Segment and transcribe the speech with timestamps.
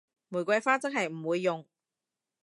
[0.29, 1.63] 玫瑰花真係唔會用